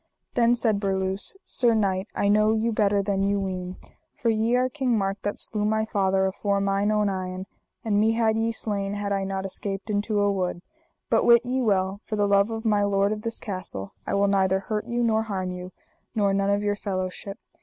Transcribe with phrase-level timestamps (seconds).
[0.33, 3.75] Then said Berluse: Sir knight, I know you better than you ween,
[4.19, 7.45] for ye are King Mark that slew my father afore mine own eyen;
[7.85, 10.63] and me had ye slain had I not escaped into a wood;
[11.11, 14.27] but wit ye well, for the love of my lord of this castle I will
[14.27, 15.71] neither hurt you nor harm you,
[16.15, 17.37] nor none of your fellowship.